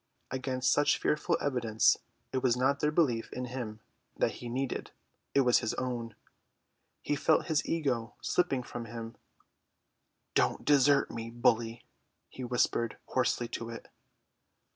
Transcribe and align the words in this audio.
Against 0.31 0.73
such 0.73 0.97
fearful 0.97 1.37
evidence 1.39 1.95
it 2.33 2.41
was 2.41 2.57
not 2.57 2.79
their 2.79 2.89
belief 2.89 3.31
in 3.31 3.45
him 3.45 3.81
that 4.17 4.31
he 4.41 4.49
needed, 4.49 4.89
it 5.35 5.41
was 5.41 5.59
his 5.59 5.75
own. 5.75 6.15
He 7.03 7.15
felt 7.15 7.45
his 7.45 7.63
ego 7.67 8.15
slipping 8.19 8.63
from 8.63 8.85
him. 8.85 9.15
"Don't 10.33 10.65
desert 10.65 11.11
me, 11.11 11.29
bully," 11.29 11.85
he 12.29 12.43
whispered 12.43 12.97
hoarsely 13.09 13.47
to 13.49 13.69
it. 13.69 13.89